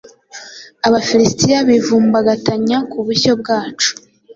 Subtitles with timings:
[0.87, 3.91] Abafilisitiya bivumbagatanya ku bushyo bwacu,